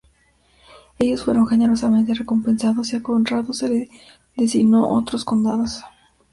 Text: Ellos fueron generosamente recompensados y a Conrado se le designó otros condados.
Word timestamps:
Ellos 0.97 1.23
fueron 1.23 1.45
generosamente 1.47 2.15
recompensados 2.15 2.91
y 2.91 2.95
a 2.95 3.03
Conrado 3.03 3.53
se 3.53 3.69
le 3.69 3.89
designó 4.35 4.89
otros 4.89 5.23
condados. 5.23 5.83